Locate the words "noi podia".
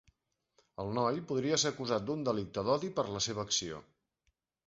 0.97-1.59